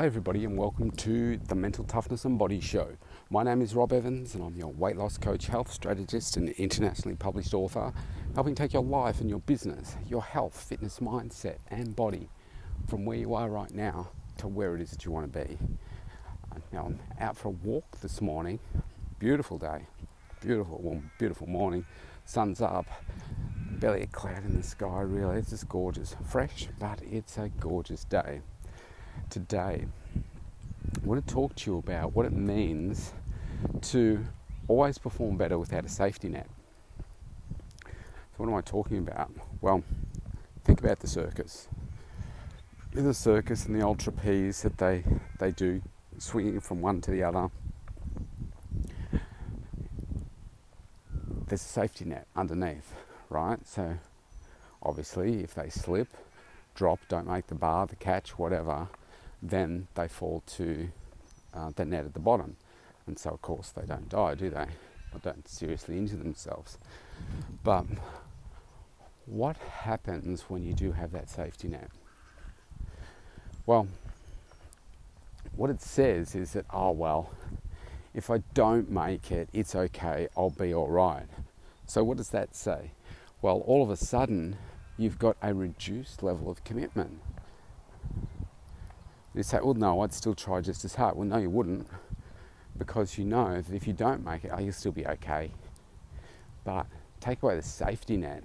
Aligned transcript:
Hi, 0.00 0.06
everybody, 0.06 0.46
and 0.46 0.56
welcome 0.56 0.90
to 0.92 1.36
the 1.36 1.54
Mental 1.54 1.84
Toughness 1.84 2.24
and 2.24 2.38
Body 2.38 2.58
Show. 2.58 2.96
My 3.28 3.42
name 3.42 3.60
is 3.60 3.74
Rob 3.74 3.92
Evans, 3.92 4.34
and 4.34 4.42
I'm 4.42 4.56
your 4.56 4.72
weight 4.72 4.96
loss 4.96 5.18
coach, 5.18 5.46
health 5.48 5.70
strategist, 5.70 6.38
and 6.38 6.48
internationally 6.48 7.16
published 7.16 7.52
author, 7.52 7.92
helping 8.34 8.54
take 8.54 8.72
your 8.72 8.82
life 8.82 9.20
and 9.20 9.28
your 9.28 9.40
business, 9.40 9.96
your 10.08 10.22
health, 10.22 10.58
fitness, 10.58 11.00
mindset, 11.00 11.56
and 11.68 11.94
body 11.94 12.30
from 12.88 13.04
where 13.04 13.18
you 13.18 13.34
are 13.34 13.50
right 13.50 13.74
now 13.74 14.08
to 14.38 14.48
where 14.48 14.74
it 14.74 14.80
is 14.80 14.90
that 14.90 15.04
you 15.04 15.10
want 15.10 15.30
to 15.30 15.38
be. 15.38 15.58
Now, 16.72 16.86
I'm 16.86 16.98
out 17.20 17.36
for 17.36 17.48
a 17.48 17.50
walk 17.50 18.00
this 18.00 18.22
morning. 18.22 18.58
Beautiful 19.18 19.58
day, 19.58 19.84
beautiful, 20.40 20.80
well, 20.82 21.02
beautiful 21.18 21.46
morning. 21.46 21.84
Sun's 22.24 22.62
up, 22.62 22.86
barely 23.72 24.04
a 24.04 24.06
cloud 24.06 24.46
in 24.46 24.56
the 24.56 24.62
sky, 24.62 25.02
really. 25.02 25.36
It's 25.36 25.50
just 25.50 25.68
gorgeous. 25.68 26.16
Fresh, 26.26 26.68
but 26.78 27.00
it's 27.02 27.36
a 27.36 27.50
gorgeous 27.60 28.04
day 28.04 28.40
today, 29.30 29.86
I 31.02 31.06
want 31.06 31.26
to 31.26 31.34
talk 31.34 31.54
to 31.56 31.70
you 31.70 31.78
about 31.78 32.14
what 32.14 32.26
it 32.26 32.32
means 32.32 33.12
to 33.82 34.24
always 34.68 34.98
perform 34.98 35.36
better 35.36 35.58
without 35.58 35.84
a 35.84 35.88
safety 35.88 36.28
net. 36.28 36.48
So, 37.84 37.88
what 38.38 38.48
am 38.48 38.54
I 38.54 38.60
talking 38.60 38.98
about? 38.98 39.30
Well, 39.60 39.82
think 40.64 40.80
about 40.80 41.00
the 41.00 41.06
circus. 41.06 41.68
In 42.94 43.04
the 43.04 43.14
circus 43.14 43.66
and 43.66 43.74
the 43.74 43.84
old 43.84 44.00
trapeze 44.00 44.62
that 44.62 44.78
they, 44.78 45.04
they 45.38 45.52
do, 45.52 45.80
swinging 46.18 46.60
from 46.60 46.80
one 46.80 47.00
to 47.02 47.10
the 47.10 47.22
other, 47.22 47.50
there's 51.46 51.62
a 51.62 51.64
safety 51.64 52.04
net 52.04 52.26
underneath, 52.36 52.94
right? 53.28 53.58
So, 53.66 53.98
obviously, 54.82 55.42
if 55.42 55.54
they 55.54 55.68
slip, 55.68 56.08
drop, 56.74 57.00
don't 57.08 57.26
make 57.26 57.48
the 57.48 57.54
bar, 57.54 57.86
the 57.86 57.96
catch, 57.96 58.38
whatever, 58.38 58.88
then 59.42 59.88
they 59.94 60.08
fall 60.08 60.42
to 60.46 60.88
uh, 61.54 61.70
the 61.74 61.84
net 61.84 62.04
at 62.04 62.14
the 62.14 62.20
bottom. 62.20 62.56
And 63.06 63.18
so, 63.18 63.30
of 63.30 63.42
course, 63.42 63.70
they 63.70 63.86
don't 63.86 64.08
die, 64.08 64.34
do 64.34 64.50
they? 64.50 64.66
Or 65.12 65.18
don't 65.22 65.46
seriously 65.48 65.98
injure 65.98 66.16
themselves. 66.16 66.78
But 67.64 67.86
what 69.26 69.56
happens 69.56 70.42
when 70.48 70.64
you 70.64 70.74
do 70.74 70.92
have 70.92 71.12
that 71.12 71.28
safety 71.28 71.68
net? 71.68 71.90
Well, 73.66 73.88
what 75.54 75.70
it 75.70 75.80
says 75.80 76.34
is 76.34 76.52
that, 76.52 76.66
oh, 76.72 76.92
well, 76.92 77.30
if 78.14 78.30
I 78.30 78.38
don't 78.54 78.90
make 78.90 79.30
it, 79.30 79.48
it's 79.52 79.74
okay, 79.74 80.28
I'll 80.36 80.50
be 80.50 80.74
all 80.74 80.88
right. 80.88 81.26
So, 81.86 82.04
what 82.04 82.16
does 82.16 82.30
that 82.30 82.54
say? 82.54 82.92
Well, 83.42 83.58
all 83.66 83.82
of 83.82 83.90
a 83.90 83.96
sudden, 83.96 84.56
you've 84.96 85.18
got 85.18 85.36
a 85.42 85.54
reduced 85.54 86.22
level 86.22 86.50
of 86.50 86.62
commitment. 86.64 87.20
You 89.34 89.44
say, 89.44 89.60
well, 89.62 89.74
no, 89.74 90.00
I'd 90.00 90.12
still 90.12 90.34
try 90.34 90.60
just 90.60 90.84
as 90.84 90.96
hard. 90.96 91.16
Well, 91.16 91.26
no, 91.26 91.38
you 91.38 91.50
wouldn't, 91.50 91.86
because 92.76 93.16
you 93.16 93.24
know 93.24 93.60
that 93.60 93.74
if 93.74 93.86
you 93.86 93.92
don't 93.92 94.24
make 94.24 94.44
it, 94.44 94.50
oh, 94.52 94.58
you'll 94.58 94.72
still 94.72 94.92
be 94.92 95.06
okay. 95.06 95.52
But 96.64 96.86
take 97.20 97.42
away 97.42 97.54
the 97.54 97.62
safety 97.62 98.16
net, 98.16 98.42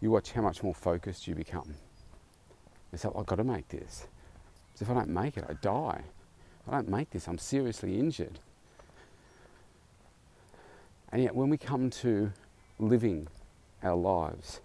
you 0.00 0.10
watch 0.10 0.32
how 0.32 0.42
much 0.42 0.62
more 0.62 0.74
focused 0.74 1.26
you 1.26 1.34
become. 1.34 1.74
You 2.92 2.98
say, 2.98 3.08
I've 3.16 3.26
got 3.26 3.36
to 3.36 3.44
make 3.44 3.68
this. 3.68 4.08
So 4.74 4.84
if 4.84 4.90
I 4.90 4.94
don't 4.94 5.08
make 5.08 5.38
it, 5.38 5.44
I 5.48 5.54
die. 5.54 6.02
If 6.66 6.72
I 6.72 6.76
don't 6.76 6.88
make 6.88 7.10
this, 7.10 7.26
I'm 7.26 7.38
seriously 7.38 7.98
injured. 7.98 8.38
And 11.12 11.22
yet, 11.22 11.34
when 11.34 11.48
we 11.48 11.56
come 11.56 11.90
to 11.90 12.30
living 12.78 13.26
our 13.82 13.96
lives, 13.96 14.60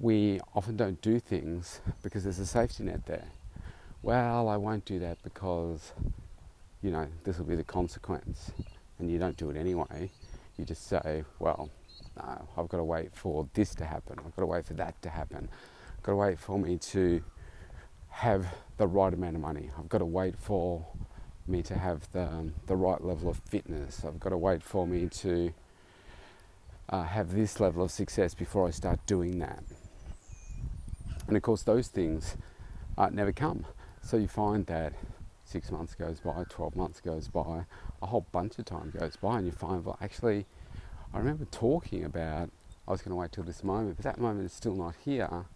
we 0.00 0.40
often 0.54 0.76
don't 0.76 1.00
do 1.02 1.20
things 1.20 1.80
because 2.02 2.24
there's 2.24 2.38
a 2.38 2.46
safety 2.46 2.84
net 2.84 3.06
there 3.06 3.26
well, 4.04 4.48
I 4.48 4.58
won't 4.58 4.84
do 4.84 4.98
that 4.98 5.16
because, 5.22 5.92
you 6.82 6.90
know, 6.90 7.08
this 7.24 7.38
will 7.38 7.46
be 7.46 7.56
the 7.56 7.64
consequence. 7.64 8.52
And 8.98 9.10
you 9.10 9.18
don't 9.18 9.36
do 9.36 9.48
it 9.48 9.56
anyway. 9.56 10.10
You 10.58 10.66
just 10.66 10.86
say, 10.86 11.24
well, 11.38 11.70
no, 12.16 12.48
I've 12.56 12.68
got 12.68 12.76
to 12.76 12.84
wait 12.84 13.16
for 13.16 13.48
this 13.54 13.74
to 13.76 13.84
happen. 13.86 14.18
I've 14.18 14.36
got 14.36 14.42
to 14.42 14.46
wait 14.46 14.66
for 14.66 14.74
that 14.74 15.00
to 15.02 15.08
happen. 15.08 15.48
I've 15.96 16.02
got 16.02 16.12
to 16.12 16.16
wait 16.16 16.38
for 16.38 16.58
me 16.58 16.76
to 16.76 17.24
have 18.10 18.46
the 18.76 18.86
right 18.86 19.12
amount 19.12 19.36
of 19.36 19.40
money. 19.40 19.70
I've 19.78 19.88
got 19.88 19.98
to 19.98 20.04
wait 20.04 20.36
for 20.38 20.86
me 21.46 21.62
to 21.62 21.74
have 21.74 22.12
the, 22.12 22.24
um, 22.24 22.54
the 22.66 22.76
right 22.76 23.02
level 23.02 23.30
of 23.30 23.38
fitness. 23.38 24.04
I've 24.04 24.20
got 24.20 24.30
to 24.30 24.36
wait 24.36 24.62
for 24.62 24.86
me 24.86 25.08
to 25.08 25.54
uh, 26.90 27.04
have 27.04 27.34
this 27.34 27.58
level 27.58 27.82
of 27.84 27.90
success 27.90 28.34
before 28.34 28.68
I 28.68 28.70
start 28.70 29.00
doing 29.06 29.38
that. 29.38 29.64
And 31.26 31.38
of 31.38 31.42
course, 31.42 31.62
those 31.62 31.88
things 31.88 32.36
uh, 32.98 33.08
never 33.10 33.32
come. 33.32 33.64
So 34.04 34.18
you 34.18 34.28
find 34.28 34.66
that 34.66 34.92
six 35.44 35.70
months 35.70 35.94
goes 35.94 36.20
by, 36.20 36.44
12 36.50 36.76
months 36.76 37.00
goes 37.00 37.26
by, 37.26 37.64
a 38.02 38.06
whole 38.06 38.26
bunch 38.32 38.58
of 38.58 38.66
time 38.66 38.92
goes 38.96 39.16
by, 39.16 39.38
and 39.38 39.46
you 39.46 39.50
find, 39.50 39.82
well, 39.82 39.96
actually, 40.02 40.44
I 41.14 41.18
remember 41.18 41.46
talking 41.46 42.04
about 42.04 42.50
I 42.86 42.90
was 42.90 43.00
going 43.00 43.12
to 43.12 43.16
wait 43.16 43.32
till 43.32 43.44
this 43.44 43.64
moment, 43.64 43.96
but 43.96 44.04
that 44.04 44.20
moment 44.20 44.44
is 44.44 44.52
still 44.52 44.76
not 44.76 44.94
here. 45.02 45.46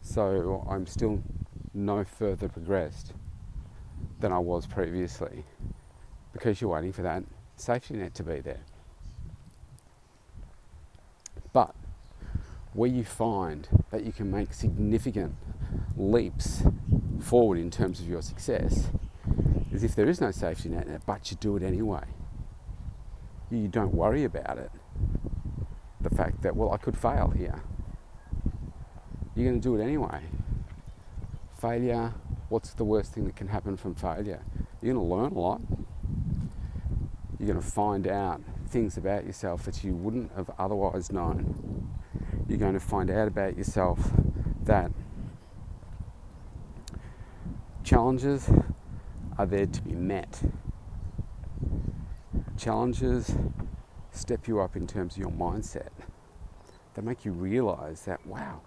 So 0.00 0.66
I'm 0.68 0.84
still 0.88 1.22
no 1.74 2.02
further 2.02 2.48
progressed 2.48 3.12
than 4.18 4.32
I 4.32 4.38
was 4.38 4.66
previously 4.66 5.44
because 6.32 6.60
you're 6.60 6.70
waiting 6.70 6.92
for 6.92 7.02
that 7.02 7.22
safety 7.54 7.94
net 7.94 8.14
to 8.16 8.24
be 8.24 8.40
there. 8.40 8.64
But 11.52 11.76
where 12.72 12.90
you 12.90 13.04
find 13.04 13.68
that 13.92 14.02
you 14.02 14.10
can 14.10 14.28
make 14.28 14.52
significant 14.52 15.36
leaps 15.96 16.64
forward 17.22 17.58
in 17.58 17.70
terms 17.70 18.00
of 18.00 18.08
your 18.08 18.22
success 18.22 18.88
is 19.72 19.82
if 19.82 19.94
there 19.94 20.08
is 20.08 20.20
no 20.20 20.30
safety 20.30 20.68
net, 20.68 21.02
but 21.06 21.30
you 21.30 21.36
do 21.40 21.56
it 21.56 21.62
anyway. 21.62 22.04
You 23.50 23.68
don't 23.68 23.94
worry 23.94 24.24
about 24.24 24.58
it. 24.58 24.70
The 26.00 26.10
fact 26.10 26.42
that, 26.42 26.56
well, 26.56 26.72
I 26.72 26.76
could 26.76 26.96
fail 26.96 27.32
here. 27.36 27.62
You're 29.34 29.48
going 29.48 29.60
to 29.60 29.68
do 29.68 29.76
it 29.76 29.82
anyway. 29.82 30.20
Failure, 31.58 32.12
what's 32.48 32.74
the 32.74 32.84
worst 32.84 33.12
thing 33.12 33.24
that 33.24 33.36
can 33.36 33.48
happen 33.48 33.76
from 33.76 33.94
failure? 33.94 34.42
You're 34.80 34.94
going 34.94 35.08
to 35.08 35.14
learn 35.14 35.32
a 35.32 35.38
lot. 35.38 35.60
You're 37.38 37.48
going 37.48 37.60
to 37.60 37.66
find 37.66 38.06
out 38.06 38.40
things 38.68 38.96
about 38.96 39.26
yourself 39.26 39.64
that 39.64 39.84
you 39.84 39.94
wouldn't 39.94 40.32
have 40.36 40.50
otherwise 40.58 41.12
known. 41.12 41.88
You're 42.48 42.58
going 42.58 42.74
to 42.74 42.80
find 42.80 43.10
out 43.10 43.28
about 43.28 43.56
yourself 43.56 44.10
that 44.64 44.90
Challenges 47.84 48.48
are 49.38 49.46
there 49.46 49.66
to 49.66 49.82
be 49.82 49.92
met. 49.92 50.40
Challenges 52.56 53.34
step 54.12 54.46
you 54.46 54.60
up 54.60 54.76
in 54.76 54.86
terms 54.86 55.14
of 55.14 55.18
your 55.18 55.32
mindset. 55.32 55.90
They 56.94 57.02
make 57.02 57.24
you 57.24 57.32
realize 57.32 58.02
that, 58.02 58.24
wow, 58.24 58.60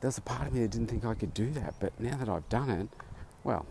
there's 0.00 0.18
a 0.18 0.22
part 0.22 0.48
of 0.48 0.54
me 0.54 0.60
that 0.60 0.70
didn't 0.70 0.88
think 0.88 1.04
I 1.04 1.14
could 1.14 1.32
do 1.32 1.50
that, 1.50 1.74
but 1.78 1.98
now 2.00 2.16
that 2.16 2.28
I've 2.28 2.48
done 2.48 2.70
it, 2.70 2.88
well, 3.44 3.66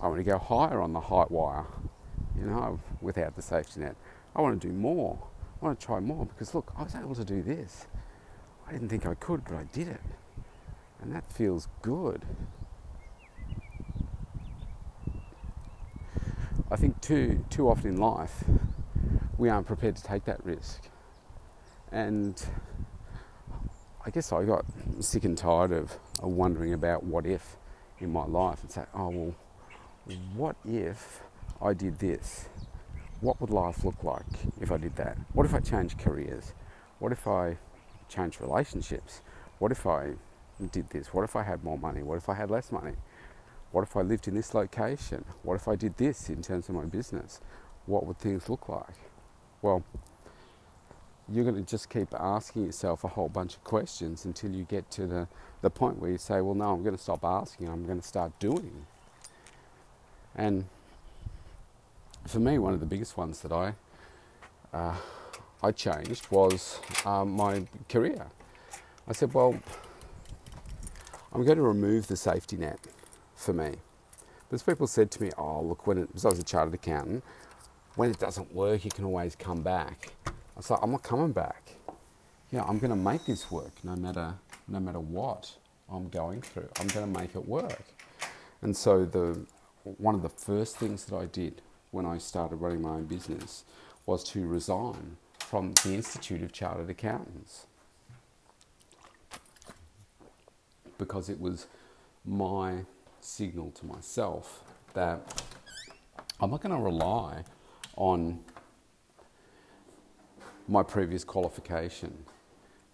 I 0.00 0.08
want 0.08 0.18
to 0.18 0.24
go 0.24 0.38
higher 0.38 0.82
on 0.82 0.92
the 0.92 1.00
height 1.00 1.30
wire, 1.30 1.64
you 2.38 2.44
know, 2.44 2.78
without 3.00 3.34
the 3.34 3.42
safety 3.42 3.80
net. 3.80 3.96
I 4.36 4.42
want 4.42 4.60
to 4.60 4.68
do 4.68 4.74
more. 4.74 5.18
I 5.60 5.64
want 5.64 5.80
to 5.80 5.86
try 5.86 6.00
more 6.00 6.26
because 6.26 6.54
look, 6.54 6.72
I 6.76 6.82
was 6.82 6.94
able 6.94 7.14
to 7.14 7.24
do 7.24 7.42
this. 7.42 7.86
I 8.66 8.72
didn't 8.72 8.90
think 8.90 9.06
I 9.06 9.14
could, 9.14 9.44
but 9.44 9.54
I 9.54 9.64
did 9.72 9.88
it. 9.88 10.00
And 11.00 11.14
that 11.14 11.32
feels 11.32 11.68
good. 11.80 12.26
I 16.70 16.76
think 16.76 17.00
too 17.00 17.44
too 17.48 17.70
often 17.70 17.94
in 17.94 17.96
life 17.96 18.44
we 19.38 19.48
aren't 19.48 19.66
prepared 19.66 19.96
to 19.96 20.02
take 20.02 20.24
that 20.26 20.44
risk, 20.44 20.82
and 21.90 22.44
I 24.04 24.10
guess 24.10 24.32
I 24.32 24.44
got 24.44 24.66
sick 25.00 25.24
and 25.24 25.36
tired 25.36 25.72
of, 25.72 25.98
wondering 26.20 26.74
about 26.74 27.04
what 27.04 27.24
if 27.24 27.56
in 28.00 28.12
my 28.12 28.26
life 28.26 28.62
and 28.62 28.70
say, 28.70 28.84
oh 28.94 29.08
well, 29.08 29.34
what 30.34 30.56
if 30.66 31.20
I 31.62 31.72
did 31.72 31.98
this? 31.98 32.48
What 33.20 33.40
would 33.40 33.50
life 33.50 33.84
look 33.84 34.04
like 34.04 34.26
if 34.60 34.70
I 34.70 34.76
did 34.76 34.94
that? 34.96 35.16
What 35.32 35.46
if 35.46 35.54
I 35.54 35.60
changed 35.60 35.98
careers? 35.98 36.52
What 36.98 37.12
if 37.12 37.26
I 37.26 37.56
changed 38.08 38.40
relationships? 38.40 39.22
What 39.58 39.72
if 39.72 39.86
I 39.86 40.12
did 40.70 40.90
this? 40.90 41.14
What 41.14 41.24
if 41.24 41.34
I 41.34 41.42
had 41.42 41.64
more 41.64 41.78
money? 41.78 42.02
What 42.02 42.18
if 42.18 42.28
I 42.28 42.34
had 42.34 42.50
less 42.50 42.70
money? 42.70 42.92
What 43.70 43.82
if 43.82 43.96
I 43.96 44.00
lived 44.00 44.28
in 44.28 44.34
this 44.34 44.54
location? 44.54 45.24
What 45.42 45.54
if 45.54 45.68
I 45.68 45.76
did 45.76 45.96
this 45.96 46.30
in 46.30 46.42
terms 46.42 46.68
of 46.68 46.74
my 46.74 46.84
business? 46.84 47.40
What 47.86 48.06
would 48.06 48.18
things 48.18 48.48
look 48.48 48.68
like? 48.68 48.94
Well, 49.60 49.84
you're 51.30 51.44
going 51.44 51.56
to 51.56 51.70
just 51.70 51.90
keep 51.90 52.14
asking 52.14 52.64
yourself 52.64 53.04
a 53.04 53.08
whole 53.08 53.28
bunch 53.28 53.54
of 53.54 53.64
questions 53.64 54.24
until 54.24 54.50
you 54.50 54.64
get 54.64 54.90
to 54.92 55.06
the, 55.06 55.28
the 55.60 55.68
point 55.68 55.98
where 55.98 56.10
you 56.10 56.18
say, 56.18 56.40
well, 56.40 56.54
no, 56.54 56.72
I'm 56.72 56.82
going 56.82 56.96
to 56.96 57.02
stop 57.02 57.24
asking, 57.24 57.68
I'm 57.68 57.84
going 57.84 58.00
to 58.00 58.06
start 58.06 58.38
doing. 58.38 58.86
And 60.34 60.64
for 62.26 62.40
me, 62.40 62.58
one 62.58 62.72
of 62.72 62.80
the 62.80 62.86
biggest 62.86 63.16
ones 63.18 63.40
that 63.40 63.52
I, 63.52 63.74
uh, 64.72 64.96
I 65.62 65.72
changed 65.72 66.30
was 66.30 66.78
um, 67.04 67.32
my 67.32 67.64
career. 67.90 68.26
I 69.06 69.12
said, 69.12 69.34
well, 69.34 69.58
I'm 71.32 71.44
going 71.44 71.56
to 71.56 71.62
remove 71.62 72.06
the 72.06 72.16
safety 72.16 72.56
net 72.56 72.78
for 73.38 73.52
me. 73.52 73.76
Because 74.48 74.62
people 74.62 74.86
said 74.86 75.10
to 75.12 75.22
me, 75.22 75.30
oh, 75.38 75.62
look, 75.62 75.86
when 75.86 75.98
it, 75.98 76.08
because 76.08 76.24
I 76.24 76.30
was 76.30 76.38
a 76.38 76.42
chartered 76.42 76.74
accountant, 76.74 77.22
when 77.96 78.10
it 78.10 78.18
doesn't 78.18 78.54
work, 78.54 78.84
you 78.84 78.90
can 78.90 79.04
always 79.04 79.34
come 79.34 79.62
back. 79.62 80.12
I 80.26 80.30
was 80.56 80.70
like, 80.70 80.80
I'm 80.82 80.90
not 80.90 81.02
coming 81.02 81.32
back. 81.32 81.72
Yeah, 82.50 82.64
I'm 82.64 82.78
going 82.78 82.90
to 82.90 82.96
make 82.96 83.26
this 83.26 83.50
work 83.50 83.72
no 83.84 83.94
matter, 83.94 84.34
no 84.66 84.80
matter 84.80 85.00
what 85.00 85.52
I'm 85.90 86.08
going 86.08 86.42
through. 86.42 86.68
I'm 86.80 86.88
going 86.88 87.12
to 87.12 87.20
make 87.20 87.34
it 87.34 87.46
work. 87.46 87.82
And 88.62 88.76
so 88.76 89.04
the, 89.04 89.38
one 89.84 90.14
of 90.14 90.22
the 90.22 90.28
first 90.28 90.76
things 90.76 91.04
that 91.06 91.16
I 91.16 91.26
did 91.26 91.60
when 91.90 92.06
I 92.06 92.18
started 92.18 92.56
running 92.56 92.82
my 92.82 92.90
own 92.90 93.04
business 93.04 93.64
was 94.06 94.24
to 94.24 94.46
resign 94.46 95.16
from 95.38 95.74
the 95.84 95.94
Institute 95.94 96.42
of 96.42 96.52
Chartered 96.52 96.90
Accountants 96.90 97.66
because 100.98 101.28
it 101.28 101.40
was 101.40 101.66
my 102.24 102.84
signal 103.28 103.70
to 103.72 103.86
myself 103.86 104.64
that 104.94 105.42
I'm 106.40 106.50
not 106.50 106.62
going 106.62 106.74
to 106.74 106.82
rely 106.82 107.44
on 107.96 108.40
my 110.66 110.82
previous 110.82 111.24
qualification. 111.24 112.16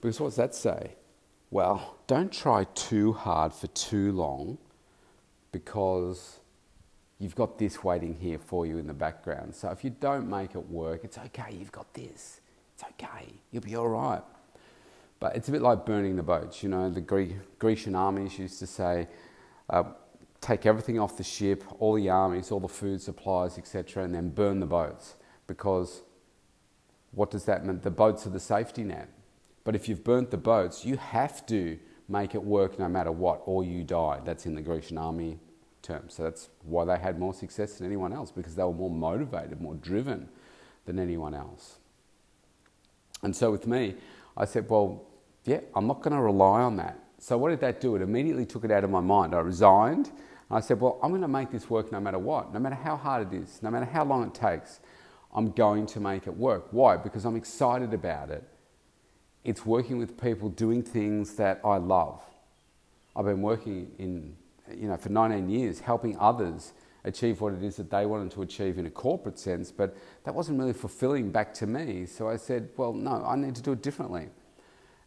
Because 0.00 0.20
what 0.20 0.28
does 0.28 0.36
that 0.36 0.54
say? 0.54 0.92
Well, 1.50 1.96
don't 2.06 2.32
try 2.32 2.64
too 2.74 3.12
hard 3.12 3.52
for 3.52 3.68
too 3.68 4.12
long 4.12 4.58
because 5.52 6.40
you've 7.18 7.36
got 7.36 7.58
this 7.58 7.84
waiting 7.84 8.16
here 8.16 8.38
for 8.38 8.66
you 8.66 8.78
in 8.78 8.86
the 8.86 8.94
background. 8.94 9.54
So 9.54 9.70
if 9.70 9.84
you 9.84 9.90
don't 9.90 10.28
make 10.28 10.54
it 10.54 10.68
work, 10.68 11.04
it's 11.04 11.16
okay, 11.16 11.54
you've 11.56 11.72
got 11.72 11.92
this. 11.94 12.40
It's 12.74 12.82
okay, 12.82 13.26
you'll 13.52 13.62
be 13.62 13.76
all 13.76 13.88
right. 13.88 14.22
But 15.20 15.36
it's 15.36 15.48
a 15.48 15.52
bit 15.52 15.62
like 15.62 15.86
burning 15.86 16.16
the 16.16 16.22
boats. 16.22 16.62
You 16.62 16.70
know, 16.70 16.90
the 16.90 17.00
Greek, 17.00 17.36
Grecian 17.58 17.94
armies 17.94 18.38
used 18.38 18.58
to 18.58 18.66
say, 18.66 19.06
uh, 19.70 19.84
take 20.44 20.66
everything 20.66 20.98
off 20.98 21.16
the 21.16 21.24
ship, 21.24 21.64
all 21.78 21.94
the 21.94 22.10
armies, 22.10 22.50
all 22.50 22.60
the 22.60 22.68
food 22.68 23.00
supplies, 23.00 23.56
etc., 23.56 24.04
and 24.04 24.14
then 24.14 24.28
burn 24.28 24.60
the 24.60 24.66
boats. 24.66 25.14
Because 25.46 26.02
what 27.12 27.30
does 27.30 27.46
that 27.46 27.64
mean? 27.64 27.80
The 27.80 27.90
boats 27.90 28.26
are 28.26 28.30
the 28.30 28.40
safety 28.40 28.84
net. 28.84 29.08
But 29.64 29.74
if 29.74 29.88
you've 29.88 30.04
burnt 30.04 30.30
the 30.30 30.36
boats, 30.36 30.84
you 30.84 30.98
have 30.98 31.46
to 31.46 31.78
make 32.08 32.34
it 32.34 32.44
work 32.44 32.78
no 32.78 32.88
matter 32.88 33.10
what, 33.10 33.40
or 33.46 33.64
you 33.64 33.82
die. 33.84 34.20
That's 34.22 34.44
in 34.44 34.54
the 34.54 34.60
Grecian 34.60 34.98
army 34.98 35.38
term. 35.80 36.10
So 36.10 36.24
that's 36.24 36.50
why 36.62 36.84
they 36.84 36.98
had 36.98 37.18
more 37.18 37.32
success 37.32 37.78
than 37.78 37.86
anyone 37.86 38.12
else, 38.12 38.30
because 38.30 38.54
they 38.54 38.64
were 38.64 38.74
more 38.74 38.90
motivated, 38.90 39.62
more 39.62 39.76
driven 39.76 40.28
than 40.84 40.98
anyone 40.98 41.32
else. 41.32 41.78
And 43.22 43.34
so 43.34 43.50
with 43.50 43.66
me, 43.66 43.94
I 44.36 44.44
said, 44.44 44.68
well, 44.68 45.06
yeah, 45.46 45.60
I'm 45.74 45.86
not 45.86 46.02
going 46.02 46.14
to 46.14 46.20
rely 46.20 46.60
on 46.60 46.76
that. 46.76 46.98
So 47.18 47.38
what 47.38 47.48
did 47.48 47.60
that 47.60 47.80
do? 47.80 47.96
It 47.96 48.02
immediately 48.02 48.44
took 48.44 48.64
it 48.66 48.70
out 48.70 48.84
of 48.84 48.90
my 48.90 49.00
mind. 49.00 49.34
I 49.34 49.38
resigned. 49.40 50.10
I 50.50 50.60
said, 50.60 50.80
well, 50.80 50.98
I'm 51.02 51.10
going 51.10 51.22
to 51.22 51.28
make 51.28 51.50
this 51.50 51.68
work 51.70 51.90
no 51.90 52.00
matter 52.00 52.18
what, 52.18 52.52
no 52.52 52.60
matter 52.60 52.74
how 52.74 52.96
hard 52.96 53.32
it 53.32 53.36
is, 53.36 53.62
no 53.62 53.70
matter 53.70 53.86
how 53.86 54.04
long 54.04 54.26
it 54.26 54.34
takes. 54.34 54.80
I'm 55.34 55.50
going 55.50 55.86
to 55.86 56.00
make 56.00 56.26
it 56.26 56.36
work. 56.36 56.68
Why? 56.70 56.96
Because 56.96 57.24
I'm 57.24 57.34
excited 57.34 57.92
about 57.92 58.30
it. 58.30 58.44
It's 59.42 59.66
working 59.66 59.98
with 59.98 60.20
people 60.20 60.48
doing 60.48 60.82
things 60.82 61.34
that 61.34 61.60
I 61.64 61.76
love. 61.76 62.22
I've 63.16 63.24
been 63.24 63.42
working 63.42 63.90
in, 63.98 64.36
you 64.72 64.88
know, 64.88 64.96
for 64.96 65.08
19 65.08 65.48
years, 65.48 65.80
helping 65.80 66.16
others 66.18 66.72
achieve 67.04 67.40
what 67.40 67.52
it 67.52 67.62
is 67.62 67.76
that 67.76 67.90
they 67.90 68.06
wanted 68.06 68.30
to 68.32 68.42
achieve 68.42 68.78
in 68.78 68.86
a 68.86 68.90
corporate 68.90 69.38
sense, 69.38 69.70
but 69.70 69.96
that 70.24 70.34
wasn't 70.34 70.58
really 70.58 70.72
fulfilling 70.72 71.30
back 71.30 71.52
to 71.54 71.66
me. 71.66 72.06
So 72.06 72.28
I 72.28 72.36
said, 72.36 72.70
well, 72.76 72.92
no, 72.92 73.24
I 73.26 73.36
need 73.36 73.54
to 73.56 73.62
do 73.62 73.72
it 73.72 73.82
differently. 73.82 74.28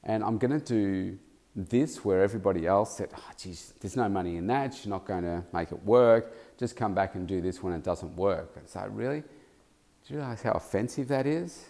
And 0.04 0.24
I'm 0.24 0.38
going 0.38 0.60
to 0.60 0.66
do 0.66 1.18
this 1.57 2.06
where 2.06 2.21
everybody 2.21 2.68
else 2.68 2.98
said, 2.98 3.09
oh, 3.18 3.31
geez, 3.36 3.74
there's 3.80 3.98
no 3.98 4.07
money 4.07 4.38
in 4.38 4.45
that, 4.48 4.86
you're 4.86 4.92
not 4.92 5.06
going 5.06 5.24
to 5.24 5.44
make 5.51 5.71
it 5.71 5.83
work, 5.83 6.33
just 6.57 6.75
come 6.75 6.94
back 6.94 7.15
and 7.15 7.27
do 7.27 7.42
this 7.42 7.63
when 7.63 7.74
it 7.74 7.83
doesn't 7.83 8.15
work. 8.15 8.54
And 8.56 8.69
so, 8.69 8.88
really? 8.92 9.21
Do 9.21 10.13
you 10.13 10.19
realize 10.19 10.44
how 10.44 10.51
offensive 10.51 11.07
that 11.07 11.25
is? 11.25 11.65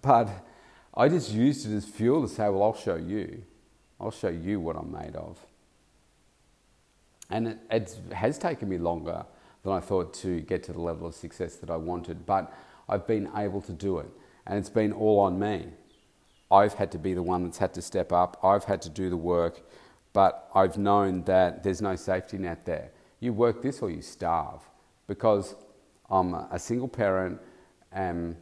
But 0.00 0.28
I 0.94 1.08
just 1.08 1.32
used 1.32 1.70
it 1.70 1.76
as 1.76 1.84
fuel 1.84 2.22
to 2.22 2.28
say, 2.28 2.48
well, 2.48 2.62
I'll 2.62 2.76
show 2.76 2.94
you. 2.94 3.42
I'll 4.00 4.12
show 4.12 4.28
you 4.28 4.60
what 4.60 4.76
I'm 4.76 4.92
made 4.92 5.16
of. 5.16 5.38
And 7.28 7.48
it, 7.48 7.58
it 7.70 7.96
has 8.12 8.38
taken 8.38 8.68
me 8.68 8.78
longer 8.78 9.26
than 9.62 9.72
I 9.72 9.80
thought 9.80 10.14
to 10.14 10.40
get 10.40 10.62
to 10.64 10.72
the 10.72 10.80
level 10.80 11.08
of 11.08 11.14
success 11.14 11.56
that 11.56 11.70
I 11.70 11.76
wanted, 11.76 12.24
but 12.24 12.54
I've 12.88 13.06
been 13.06 13.28
able 13.36 13.60
to 13.62 13.72
do 13.72 13.98
it. 13.98 14.08
And 14.46 14.58
it's 14.58 14.70
been 14.70 14.92
all 14.92 15.18
on 15.20 15.38
me. 15.38 15.66
I've 16.50 16.74
had 16.74 16.90
to 16.92 16.98
be 16.98 17.14
the 17.14 17.22
one 17.22 17.44
that's 17.44 17.58
had 17.58 17.72
to 17.74 17.82
step 17.82 18.12
up. 18.12 18.38
I've 18.42 18.64
had 18.64 18.82
to 18.82 18.90
do 18.90 19.08
the 19.08 19.16
work, 19.16 19.62
but 20.12 20.50
I've 20.54 20.76
known 20.78 21.22
that 21.24 21.62
there's 21.62 21.80
no 21.80 21.96
safety 21.96 22.38
net 22.38 22.64
there. 22.64 22.90
You 23.20 23.32
work 23.32 23.62
this 23.62 23.82
or 23.82 23.90
you 23.90 24.02
starve 24.02 24.62
because 25.06 25.54
I'm 26.10 26.34
a 26.34 26.58
single 26.58 26.88
parent 26.88 27.40
and 27.92 28.36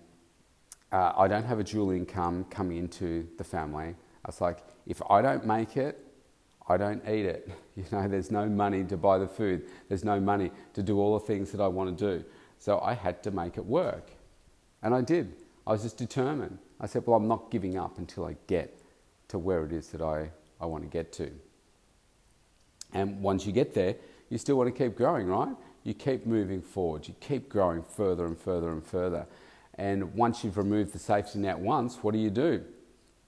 uh, 0.90 1.12
I 1.16 1.28
don't 1.28 1.44
have 1.44 1.58
a 1.58 1.64
dual 1.64 1.90
income 1.90 2.44
coming 2.44 2.78
into 2.78 3.28
the 3.36 3.44
family. 3.44 3.94
It's 4.26 4.40
like, 4.40 4.58
if 4.86 5.02
I 5.10 5.20
don't 5.20 5.46
make 5.46 5.76
it, 5.76 6.04
I 6.68 6.76
don't 6.76 7.06
eat 7.08 7.26
it. 7.26 7.50
You 7.78 7.84
know, 7.92 8.08
there's 8.08 8.32
no 8.32 8.46
money 8.46 8.82
to 8.82 8.96
buy 8.96 9.18
the 9.18 9.28
food. 9.28 9.66
There's 9.88 10.04
no 10.04 10.18
money 10.18 10.50
to 10.74 10.82
do 10.82 10.98
all 10.98 11.16
the 11.16 11.24
things 11.24 11.52
that 11.52 11.60
I 11.60 11.68
want 11.68 11.96
to 11.96 12.16
do. 12.16 12.24
So 12.58 12.80
I 12.80 12.92
had 12.92 13.22
to 13.22 13.30
make 13.30 13.56
it 13.56 13.64
work. 13.64 14.10
And 14.82 14.92
I 14.92 15.00
did. 15.00 15.36
I 15.64 15.70
was 15.70 15.84
just 15.84 15.96
determined. 15.96 16.58
I 16.80 16.86
said, 16.86 17.04
well, 17.06 17.16
I'm 17.16 17.28
not 17.28 17.50
giving 17.50 17.76
up 17.76 17.98
until 17.98 18.24
I 18.24 18.36
get 18.46 18.78
to 19.28 19.38
where 19.38 19.64
it 19.64 19.72
is 19.72 19.88
that 19.88 20.00
I, 20.00 20.30
I 20.60 20.66
want 20.66 20.84
to 20.84 20.88
get 20.88 21.12
to. 21.14 21.30
And 22.92 23.20
once 23.20 23.46
you 23.46 23.52
get 23.52 23.74
there, 23.74 23.96
you 24.30 24.38
still 24.38 24.56
want 24.56 24.74
to 24.74 24.84
keep 24.84 24.96
growing, 24.96 25.26
right? 25.26 25.54
You 25.84 25.94
keep 25.94 26.26
moving 26.26 26.62
forward. 26.62 27.08
You 27.08 27.14
keep 27.20 27.48
growing 27.48 27.82
further 27.82 28.26
and 28.26 28.38
further 28.38 28.70
and 28.70 28.84
further. 28.84 29.26
And 29.74 30.14
once 30.14 30.44
you've 30.44 30.56
removed 30.56 30.92
the 30.92 30.98
safety 30.98 31.38
net 31.38 31.58
once, 31.58 31.98
what 32.02 32.12
do 32.12 32.18
you 32.18 32.30
do? 32.30 32.64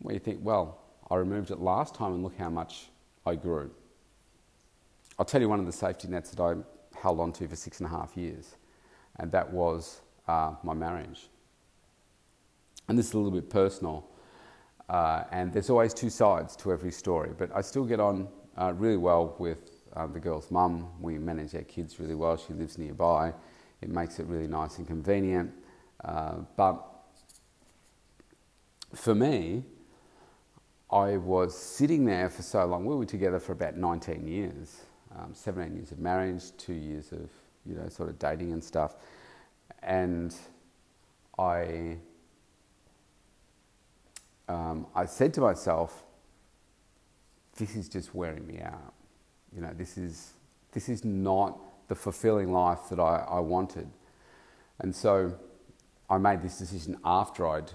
Well, 0.01 0.15
you 0.15 0.21
think, 0.21 0.41
well, 0.43 0.81
I 1.11 1.17
removed 1.17 1.51
it 1.51 1.59
last 1.59 1.95
time 1.95 2.13
and 2.13 2.23
look 2.23 2.37
how 2.37 2.51
much 2.51 2.89
I 3.27 3.35
grew. 3.35 3.71
I'll 5.19 5.25
tell 5.25 5.41
you 5.41 5.49
one 5.49 5.61
of 5.61 5.67
the 5.67 5.73
safety 5.73 6.09
nets 6.09 6.31
that 6.31 6.41
I 6.41 6.55
held 6.99 7.21
on 7.21 7.33
to 7.35 7.49
for 7.49 7.57
six 7.57 7.79
and 7.81 7.87
a 7.87 7.91
half 7.91 8.17
years, 8.17 8.57
and 9.19 9.31
that 9.33 9.53
was 9.53 10.01
uh, 10.27 10.55
my 10.63 10.73
marriage 10.73 11.30
and 12.89 12.99
this 12.99 13.09
is 13.09 13.15
a 13.15 13.19
little 13.19 13.33
bit 13.33 13.51
personal, 13.51 14.09
uh, 14.89 15.25
and 15.31 15.53
there's 15.53 15.71
always 15.71 15.95
two 15.95 16.11
sides 16.11 16.57
to 16.57 16.73
every 16.73 16.91
story, 16.91 17.31
but 17.37 17.51
I 17.55 17.61
still 17.61 17.85
get 17.85 18.01
on 18.01 18.29
uh, 18.59 18.73
really 18.77 18.97
well 18.97 19.37
with 19.39 19.71
uh, 19.95 20.07
the 20.07 20.21
girl's 20.21 20.51
mum. 20.51 20.89
We 21.01 21.19
manage 21.19 21.55
our 21.55 21.63
kids 21.63 21.99
really 22.01 22.15
well. 22.15 22.37
She 22.37 22.53
lives 22.53 22.79
nearby. 22.79 23.33
It 23.81 23.89
makes 23.89 24.19
it 24.19 24.27
really 24.27 24.47
nice 24.47 24.79
and 24.79 24.87
convenient. 24.87 25.53
Uh, 26.05 26.39
but 26.57 26.85
for 28.95 29.15
me, 29.15 29.65
I 30.91 31.17
was 31.17 31.57
sitting 31.57 32.05
there 32.05 32.29
for 32.29 32.43
so 32.43 32.67
long. 32.67 32.85
We 32.85 32.97
were 32.97 33.05
together 33.05 33.39
for 33.39 33.53
about 33.53 33.77
19 33.77 34.27
years, 34.27 34.81
um, 35.17 35.33
17 35.35 35.77
years 35.77 35.93
of 35.93 36.01
marriage, 36.01 36.57
two 36.57 36.75
years 36.75 37.13
of 37.13 37.31
you 37.65 37.77
know 37.77 37.89
sort 37.89 38.09
of 38.09 38.19
dating 38.19 38.53
and 38.53 38.63
stuff, 38.63 38.97
and 39.83 40.35
I 41.39 41.99
um, 44.51 44.87
I 44.97 45.07
said 45.07 45.33
to 45.35 45.41
myself, 45.41 46.03
this 47.57 47.77
is 47.77 47.89
just 47.89 48.15
wearing 48.15 48.47
me 48.47 48.61
out. 48.61 48.95
You 49.55 49.61
know, 49.61 49.73
this 49.77 49.97
is, 49.97 50.33
this 50.73 50.89
is 50.89 51.05
not 51.05 51.59
the 51.89 51.95
fulfilling 51.95 52.53
life 52.53 52.89
that 52.91 52.99
I, 52.99 53.25
I 53.31 53.39
wanted. 53.39 53.89
And 54.81 54.95
so 54.95 55.39
I 56.09 56.19
made 56.19 56.43
this 56.43 56.59
decision 56.59 56.99
after 57.05 57.47
I'd 57.47 57.71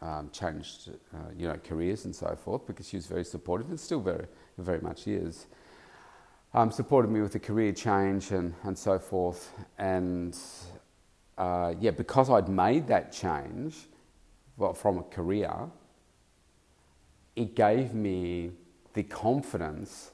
um, 0.00 0.30
changed, 0.32 0.90
uh, 1.14 1.18
you 1.36 1.46
know, 1.46 1.58
careers 1.62 2.04
and 2.06 2.14
so 2.14 2.36
forth, 2.36 2.66
because 2.66 2.88
she 2.88 2.96
was 2.96 3.06
very 3.06 3.24
supportive 3.24 3.68
and 3.68 3.78
still 3.78 4.00
very, 4.00 4.26
very 4.58 4.80
much 4.80 5.06
is. 5.06 5.46
Um, 6.54 6.72
supported 6.72 7.10
me 7.10 7.20
with 7.20 7.34
a 7.36 7.38
career 7.38 7.72
change 7.72 8.32
and, 8.32 8.52
and 8.64 8.76
so 8.76 8.98
forth. 8.98 9.52
And 9.78 10.36
uh, 11.38 11.74
yeah, 11.78 11.92
because 11.92 12.30
I'd 12.30 12.48
made 12.48 12.88
that 12.88 13.12
change 13.12 13.76
well, 14.56 14.72
from 14.72 14.98
a 14.98 15.02
career, 15.02 15.52
it 17.36 17.54
gave 17.54 17.94
me 17.94 18.50
the 18.94 19.02
confidence 19.02 20.12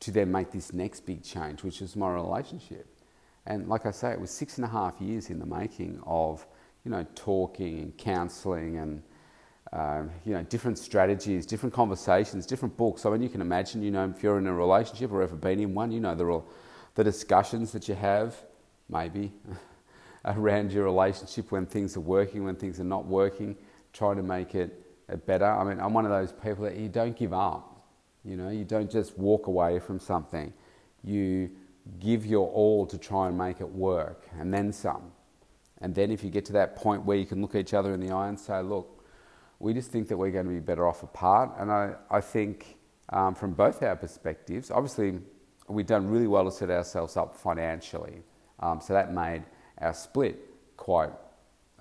to 0.00 0.10
then 0.10 0.30
make 0.30 0.50
this 0.50 0.72
next 0.72 1.00
big 1.00 1.22
change, 1.22 1.62
which 1.62 1.80
was 1.80 1.96
my 1.96 2.12
relationship. 2.12 2.86
And 3.46 3.68
like 3.68 3.86
I 3.86 3.90
say, 3.90 4.12
it 4.12 4.20
was 4.20 4.30
six 4.30 4.58
and 4.58 4.64
a 4.64 4.68
half 4.68 5.00
years 5.00 5.30
in 5.30 5.38
the 5.38 5.46
making 5.46 6.00
of, 6.06 6.46
you 6.84 6.90
know, 6.90 7.06
talking 7.14 7.78
and 7.78 7.96
counselling 7.96 8.78
and, 8.78 9.02
um, 9.72 10.10
you 10.24 10.34
know, 10.34 10.42
different 10.42 10.78
strategies, 10.78 11.46
different 11.46 11.74
conversations, 11.74 12.46
different 12.46 12.76
books. 12.76 13.06
I 13.06 13.10
mean, 13.10 13.22
you 13.22 13.28
can 13.28 13.40
imagine, 13.40 13.82
you 13.82 13.90
know, 13.90 14.12
if 14.14 14.22
you're 14.22 14.38
in 14.38 14.46
a 14.46 14.54
relationship 14.54 15.10
or 15.12 15.22
ever 15.22 15.36
been 15.36 15.60
in 15.60 15.74
one, 15.74 15.90
you 15.90 16.00
know, 16.00 16.14
the, 16.14 16.42
the 16.94 17.04
discussions 17.04 17.72
that 17.72 17.88
you 17.88 17.94
have, 17.94 18.36
maybe, 18.88 19.32
around 20.26 20.72
your 20.72 20.84
relationship 20.84 21.50
when 21.50 21.64
things 21.64 21.96
are 21.96 22.00
working, 22.00 22.44
when 22.44 22.56
things 22.56 22.78
are 22.80 22.84
not 22.84 23.06
working, 23.06 23.56
trying 23.92 24.16
to 24.16 24.22
make 24.22 24.54
it 24.54 24.89
better. 25.16 25.46
I 25.46 25.64
mean, 25.64 25.80
I'm 25.80 25.92
one 25.92 26.04
of 26.04 26.10
those 26.10 26.32
people 26.32 26.64
that 26.64 26.76
you 26.76 26.88
don't 26.88 27.16
give 27.16 27.32
up. 27.32 27.82
You 28.24 28.36
know, 28.36 28.50
you 28.50 28.64
don't 28.64 28.90
just 28.90 29.16
walk 29.18 29.46
away 29.46 29.78
from 29.78 29.98
something. 29.98 30.52
You 31.02 31.50
give 31.98 32.26
your 32.26 32.48
all 32.48 32.86
to 32.86 32.98
try 32.98 33.28
and 33.28 33.36
make 33.36 33.60
it 33.60 33.68
work, 33.68 34.26
and 34.38 34.52
then 34.52 34.72
some. 34.72 35.12
And 35.80 35.94
then 35.94 36.10
if 36.10 36.22
you 36.22 36.30
get 36.30 36.44
to 36.46 36.52
that 36.54 36.76
point 36.76 37.04
where 37.04 37.16
you 37.16 37.24
can 37.24 37.40
look 37.40 37.54
each 37.54 37.72
other 37.72 37.94
in 37.94 38.00
the 38.00 38.12
eye 38.12 38.28
and 38.28 38.38
say, 38.38 38.60
look, 38.60 39.02
we 39.58 39.72
just 39.72 39.90
think 39.90 40.08
that 40.08 40.16
we're 40.16 40.30
going 40.30 40.46
to 40.46 40.52
be 40.52 40.60
better 40.60 40.86
off 40.86 41.02
apart. 41.02 41.52
And 41.58 41.70
I, 41.70 41.94
I 42.10 42.20
think 42.20 42.76
um, 43.10 43.34
from 43.34 43.52
both 43.52 43.82
our 43.82 43.96
perspectives, 43.96 44.70
obviously, 44.70 45.18
we've 45.68 45.86
done 45.86 46.08
really 46.08 46.26
well 46.26 46.44
to 46.44 46.50
set 46.50 46.70
ourselves 46.70 47.16
up 47.16 47.34
financially. 47.34 48.22
Um, 48.60 48.80
so 48.80 48.92
that 48.92 49.12
made 49.12 49.44
our 49.78 49.94
split 49.94 50.38
quite 50.76 51.12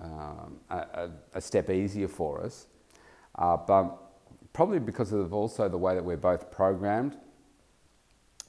um, 0.01 0.59
a, 0.69 1.09
a, 1.33 1.41
step 1.41 1.69
easier 1.69 2.07
for 2.07 2.41
us. 2.41 2.67
Uh, 3.39 3.57
but 3.57 3.97
probably 4.53 4.79
because 4.79 5.13
of 5.13 5.33
also 5.33 5.67
the 5.69 5.77
way 5.77 5.95
that 5.95 6.03
we're 6.03 6.17
both 6.17 6.51
programmed, 6.51 7.17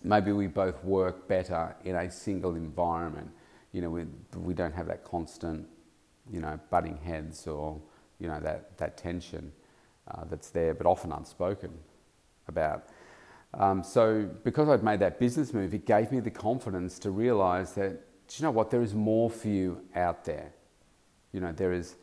maybe 0.03 0.33
we 0.33 0.49
both 0.49 0.83
work 0.85 1.29
better 1.29 1.77
in 1.85 1.95
a 1.95 2.11
single 2.11 2.57
environment. 2.57 3.31
You 3.73 3.83
know, 3.83 3.91
we, 3.91 4.05
we 4.37 4.53
don't 4.53 4.75
have 4.75 4.89
that 4.89 5.05
constant, 5.05 5.69
you 6.31 6.41
know, 6.41 6.59
butting 6.71 6.99
heads 6.99 7.47
or, 7.47 7.81
you 8.19 8.27
know, 8.27 8.41
that, 8.41 8.77
that 8.79 8.97
tension 8.97 9.53
uh, 10.11 10.25
that's 10.29 10.51
there, 10.51 10.75
but 10.75 10.87
often 10.87 11.13
unspoken 11.13 11.71
about. 12.49 12.89
Um, 13.55 13.83
so, 13.85 14.29
because 14.45 14.69
I'd 14.69 14.83
made 14.83 15.01
that 15.01 15.19
business 15.21 15.53
move, 15.55 15.73
it 15.73 15.87
gave 15.87 16.11
me 16.11 16.21
the 16.21 16.31
confidence 16.31 16.99
to 17.01 17.11
realize 17.11 17.73
that, 17.75 17.91
do 18.29 18.37
you 18.37 18.43
know 18.43 18.51
what, 18.51 18.71
there 18.71 18.83
is 18.83 18.95
more 18.95 19.31
for 19.31 19.49
you 19.49 19.83
out 19.95 20.25
there. 20.25 20.53
You 21.33 21.41
know, 21.41 21.53
there 21.53 21.73
is, 21.73 21.97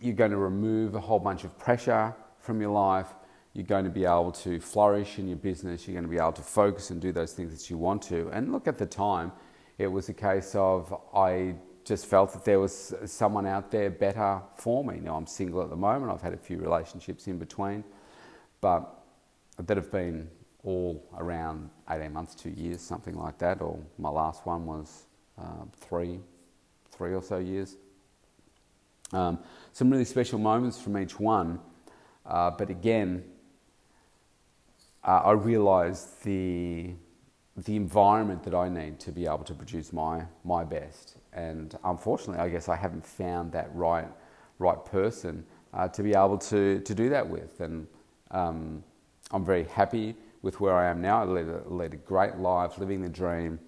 you're 0.00 0.14
going 0.14 0.30
to 0.30 0.36
remove 0.36 0.94
a 0.94 1.00
whole 1.00 1.18
bunch 1.18 1.44
of 1.44 1.58
pressure 1.58 2.14
from 2.38 2.60
your 2.60 2.70
life. 2.70 3.08
You're 3.52 3.66
going 3.66 3.84
to 3.84 3.90
be 3.90 4.04
able 4.04 4.32
to 4.32 4.60
flourish 4.60 5.18
in 5.18 5.26
your 5.26 5.36
business. 5.36 5.86
You're 5.86 5.94
going 5.94 6.04
to 6.04 6.10
be 6.10 6.18
able 6.18 6.32
to 6.32 6.42
focus 6.42 6.90
and 6.90 7.00
do 7.00 7.12
those 7.12 7.32
things 7.32 7.52
that 7.52 7.68
you 7.68 7.76
want 7.76 8.02
to. 8.02 8.28
And 8.32 8.52
look, 8.52 8.68
at 8.68 8.78
the 8.78 8.86
time, 8.86 9.32
it 9.78 9.86
was 9.86 10.08
a 10.08 10.14
case 10.14 10.54
of 10.54 10.94
I 11.14 11.54
just 11.84 12.06
felt 12.06 12.32
that 12.34 12.44
there 12.44 12.60
was 12.60 12.94
someone 13.06 13.46
out 13.46 13.70
there 13.70 13.90
better 13.90 14.42
for 14.56 14.84
me. 14.84 15.00
Now, 15.00 15.16
I'm 15.16 15.26
single 15.26 15.62
at 15.62 15.70
the 15.70 15.76
moment. 15.76 16.12
I've 16.12 16.20
had 16.20 16.34
a 16.34 16.38
few 16.38 16.58
relationships 16.58 17.26
in 17.26 17.38
between, 17.38 17.82
but 18.60 19.02
that 19.58 19.76
have 19.76 19.90
been 19.90 20.28
all 20.64 21.08
around 21.16 21.70
18 21.90 22.12
months, 22.12 22.34
two 22.34 22.50
years, 22.50 22.80
something 22.80 23.16
like 23.16 23.38
that. 23.38 23.62
Or 23.62 23.78
my 23.98 24.10
last 24.10 24.44
one 24.44 24.66
was 24.66 25.06
uh, 25.38 25.64
three, 25.74 26.20
three 26.90 27.14
or 27.14 27.22
so 27.22 27.38
years. 27.38 27.76
Um, 29.12 29.38
some 29.72 29.90
really 29.90 30.04
special 30.04 30.38
moments 30.38 30.80
from 30.80 30.98
each 30.98 31.18
one, 31.18 31.60
uh, 32.26 32.50
but 32.50 32.70
again, 32.70 33.24
uh, 35.04 35.22
I 35.24 35.32
realised 35.32 36.22
the 36.24 36.94
the 37.56 37.74
environment 37.74 38.44
that 38.44 38.54
I 38.54 38.68
need 38.68 39.00
to 39.00 39.10
be 39.10 39.26
able 39.26 39.44
to 39.44 39.54
produce 39.54 39.92
my 39.92 40.24
my 40.44 40.64
best. 40.64 41.16
And 41.32 41.76
unfortunately, 41.84 42.42
I 42.42 42.48
guess 42.48 42.68
I 42.68 42.76
haven't 42.76 43.06
found 43.06 43.52
that 43.52 43.74
right 43.74 44.08
right 44.58 44.84
person 44.84 45.44
uh, 45.72 45.88
to 45.88 46.02
be 46.02 46.14
able 46.14 46.38
to 46.38 46.80
to 46.80 46.94
do 46.94 47.08
that 47.08 47.28
with. 47.28 47.60
And 47.60 47.86
um, 48.30 48.84
I'm 49.30 49.44
very 49.44 49.64
happy 49.64 50.14
with 50.42 50.60
where 50.60 50.74
I 50.74 50.88
am 50.88 51.00
now. 51.00 51.22
I 51.22 51.24
led 51.24 51.48
a, 51.48 51.62
led 51.66 51.94
a 51.94 51.96
great 51.96 52.36
life, 52.36 52.78
living 52.78 53.02
the 53.02 53.08
dream. 53.08 53.58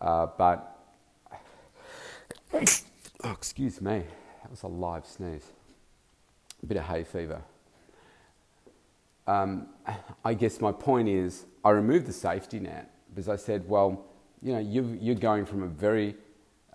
Uh, 0.00 0.26
but 0.36 0.78
oh, 2.52 3.32
excuse 3.32 3.80
me, 3.80 4.04
that 4.48 4.52
was 4.52 4.62
a 4.62 4.66
live 4.66 5.04
sneeze. 5.04 5.52
A 6.62 6.66
bit 6.66 6.78
of 6.78 6.84
hay 6.84 7.04
fever. 7.04 7.42
Um, 9.26 9.68
I 10.24 10.32
guess 10.32 10.58
my 10.58 10.72
point 10.72 11.06
is, 11.06 11.44
I 11.62 11.70
removed 11.70 12.06
the 12.06 12.14
safety 12.14 12.58
net 12.58 12.90
because 13.10 13.28
I 13.28 13.36
said, 13.36 13.68
well, 13.68 14.06
you 14.40 14.54
know, 14.54 14.58
you 14.58 15.12
are 15.12 15.14
going 15.18 15.44
from 15.44 15.64
a 15.64 15.66
very 15.66 16.16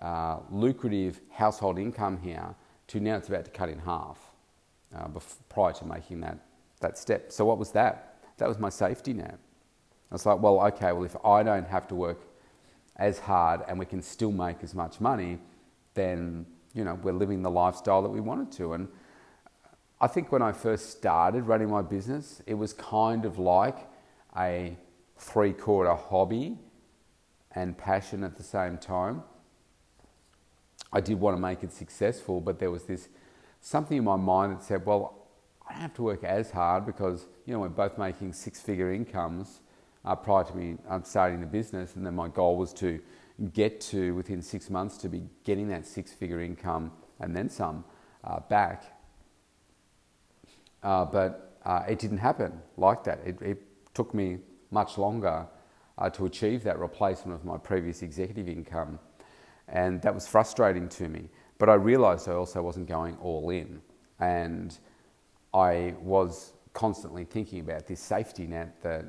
uh, 0.00 0.38
lucrative 0.50 1.20
household 1.32 1.80
income 1.80 2.16
here 2.18 2.54
to 2.86 3.00
now 3.00 3.16
it's 3.16 3.28
about 3.28 3.44
to 3.46 3.50
cut 3.50 3.68
in 3.68 3.80
half 3.80 4.18
uh, 4.96 5.08
before, 5.08 5.42
prior 5.48 5.72
to 5.72 5.84
making 5.84 6.20
that, 6.20 6.38
that 6.78 6.96
step. 6.96 7.32
So, 7.32 7.44
what 7.44 7.58
was 7.58 7.72
that? 7.72 8.18
That 8.36 8.48
was 8.48 8.60
my 8.60 8.68
safety 8.68 9.14
net. 9.14 9.38
I 10.12 10.14
was 10.14 10.26
like, 10.26 10.40
well, 10.40 10.60
okay, 10.66 10.92
well, 10.92 11.02
if 11.02 11.16
I 11.24 11.42
don't 11.42 11.66
have 11.66 11.88
to 11.88 11.96
work 11.96 12.20
as 12.96 13.18
hard 13.18 13.62
and 13.66 13.80
we 13.80 13.86
can 13.86 14.00
still 14.00 14.30
make 14.30 14.62
as 14.62 14.76
much 14.76 15.00
money, 15.00 15.38
then, 15.94 16.46
you 16.74 16.84
know, 16.84 16.94
we're 16.94 17.12
living 17.12 17.42
the 17.42 17.50
lifestyle 17.50 18.02
that 18.02 18.08
we 18.10 18.20
wanted 18.20 18.50
to. 18.52 18.72
And 18.74 18.88
I 20.00 20.06
think 20.06 20.32
when 20.32 20.42
I 20.42 20.52
first 20.52 20.90
started 20.90 21.44
running 21.44 21.70
my 21.70 21.82
business, 21.82 22.42
it 22.46 22.54
was 22.54 22.72
kind 22.72 23.24
of 23.24 23.38
like 23.38 23.78
a 24.36 24.76
three 25.16 25.52
quarter 25.52 25.94
hobby 25.94 26.58
and 27.52 27.78
passion 27.78 28.24
at 28.24 28.36
the 28.36 28.42
same 28.42 28.76
time. 28.76 29.22
I 30.92 31.00
did 31.00 31.18
want 31.18 31.36
to 31.36 31.40
make 31.40 31.62
it 31.62 31.72
successful, 31.72 32.40
but 32.40 32.58
there 32.58 32.70
was 32.70 32.84
this 32.84 33.08
something 33.60 33.96
in 33.96 34.04
my 34.04 34.16
mind 34.16 34.52
that 34.52 34.62
said, 34.62 34.84
well, 34.84 35.28
I 35.66 35.72
don't 35.72 35.82
have 35.82 35.94
to 35.94 36.02
work 36.02 36.24
as 36.24 36.50
hard 36.50 36.84
because 36.84 37.26
you 37.46 37.54
know 37.54 37.60
we're 37.60 37.68
both 37.68 37.96
making 37.96 38.32
six 38.32 38.60
figure 38.60 38.92
incomes 38.92 39.60
uh, 40.04 40.14
prior 40.14 40.44
to 40.44 40.56
me 40.56 40.76
um, 40.88 41.02
starting 41.04 41.40
the 41.40 41.46
business, 41.46 41.96
and 41.96 42.04
then 42.04 42.14
my 42.14 42.28
goal 42.28 42.56
was 42.56 42.72
to 42.74 43.00
get 43.52 43.80
to 43.80 44.14
within 44.14 44.40
six 44.40 44.70
months 44.70 44.96
to 44.98 45.08
be 45.08 45.24
getting 45.44 45.68
that 45.68 45.86
six 45.86 46.12
figure 46.12 46.40
income 46.40 46.92
and 47.20 47.34
then 47.34 47.48
some 47.48 47.84
uh, 48.22 48.40
back. 48.40 48.84
Uh, 50.82 51.04
but 51.04 51.58
uh, 51.64 51.82
it 51.88 51.98
didn't 51.98 52.18
happen 52.18 52.60
like 52.76 53.04
that. 53.04 53.20
It, 53.24 53.40
it 53.40 53.62
took 53.94 54.14
me 54.14 54.38
much 54.70 54.98
longer 54.98 55.46
uh, 55.98 56.10
to 56.10 56.26
achieve 56.26 56.62
that 56.64 56.78
replacement 56.78 57.38
of 57.38 57.44
my 57.44 57.56
previous 57.56 58.02
executive 58.02 58.48
income. 58.48 58.98
And 59.68 60.02
that 60.02 60.14
was 60.14 60.26
frustrating 60.26 60.88
to 60.90 61.08
me. 61.08 61.28
But 61.58 61.68
I 61.68 61.74
realized 61.74 62.28
I 62.28 62.32
also 62.32 62.62
wasn't 62.62 62.88
going 62.88 63.16
all 63.16 63.50
in. 63.50 63.80
And 64.20 64.76
I 65.54 65.94
was 66.00 66.52
constantly 66.72 67.24
thinking 67.24 67.60
about 67.60 67.86
this 67.86 68.00
safety 68.00 68.46
net 68.46 68.82
that, 68.82 69.06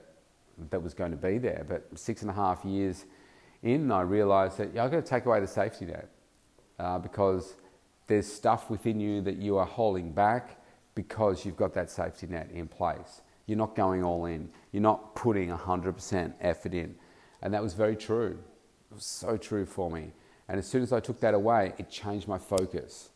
that 0.69 0.81
was 0.81 0.93
going 0.93 1.11
to 1.11 1.17
be 1.17 1.37
there. 1.37 1.65
But 1.67 1.97
six 1.97 2.21
and 2.21 2.31
a 2.31 2.33
half 2.33 2.63
years 2.63 3.05
in, 3.65 3.91
I 3.91 4.01
realized 4.01 4.57
that 4.59 4.73
yeah, 4.73 4.85
I've 4.85 4.91
got 4.91 5.03
to 5.03 5.09
take 5.09 5.25
away 5.25 5.39
the 5.39 5.47
safety 5.47 5.85
net 5.85 6.09
uh, 6.79 6.99
because 6.99 7.55
there's 8.07 8.31
stuff 8.31 8.69
within 8.69 8.99
you 8.99 9.21
that 9.21 9.37
you 9.37 9.57
are 9.57 9.65
holding 9.65 10.11
back 10.11 10.61
because 10.93 11.45
you've 11.45 11.57
got 11.57 11.73
that 11.73 11.89
safety 11.89 12.27
net 12.27 12.49
in 12.53 12.67
place. 12.67 13.21
You're 13.47 13.57
not 13.57 13.75
going 13.75 14.03
all 14.03 14.25
in. 14.25 14.49
You're 14.71 14.83
not 14.83 15.15
putting 15.15 15.49
100% 15.49 16.33
effort 16.39 16.73
in. 16.73 16.95
And 17.41 17.53
that 17.53 17.61
was 17.61 17.73
very 17.73 17.95
true. 17.95 18.39
It 18.91 18.95
was 18.95 19.05
so 19.05 19.37
true 19.37 19.65
for 19.65 19.91
me. 19.91 20.13
And 20.47 20.59
as 20.59 20.67
soon 20.67 20.83
as 20.83 20.93
I 20.93 20.99
took 20.99 21.19
that 21.21 21.33
away, 21.33 21.73
it 21.77 21.89
changed 21.89 22.27
my 22.27 22.37
focus. 22.37 23.09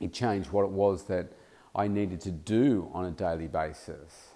It 0.00 0.12
changed 0.12 0.50
what 0.50 0.64
it 0.64 0.70
was 0.70 1.04
that 1.04 1.32
I 1.74 1.88
needed 1.88 2.20
to 2.22 2.30
do 2.30 2.90
on 2.92 3.04
a 3.04 3.10
daily 3.10 3.48
basis. 3.48 4.28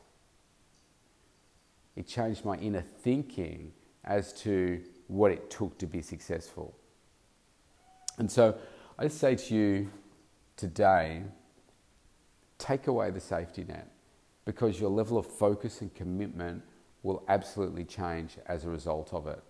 It 1.96 2.06
changed 2.06 2.44
my 2.44 2.56
inner 2.56 2.82
thinking 2.82 3.72
as 4.04 4.32
to 4.32 4.82
what 5.08 5.30
it 5.30 5.50
took 5.50 5.78
to 5.78 5.86
be 5.86 6.02
successful. 6.02 6.74
And 8.18 8.30
so 8.30 8.56
I 8.98 9.08
say 9.08 9.36
to 9.36 9.54
you 9.54 9.90
today 10.56 11.22
take 12.58 12.86
away 12.86 13.10
the 13.10 13.20
safety 13.20 13.64
net 13.64 13.88
because 14.44 14.80
your 14.80 14.90
level 14.90 15.18
of 15.18 15.26
focus 15.26 15.80
and 15.80 15.92
commitment 15.94 16.62
will 17.02 17.24
absolutely 17.28 17.84
change 17.84 18.36
as 18.46 18.64
a 18.64 18.70
result 18.70 19.12
of 19.12 19.26
it. 19.26 19.42